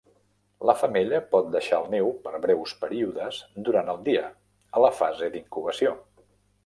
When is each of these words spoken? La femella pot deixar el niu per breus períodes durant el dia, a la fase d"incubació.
La 0.67 0.73
femella 0.83 1.19
pot 1.33 1.51
deixar 1.55 1.81
el 1.83 1.91
niu 1.95 2.09
per 2.23 2.33
breus 2.45 2.73
períodes 2.85 3.43
durant 3.69 3.93
el 3.95 4.01
dia, 4.09 4.25
a 4.81 4.85
la 4.87 4.93
fase 5.03 5.31
d"incubació. 5.37 5.95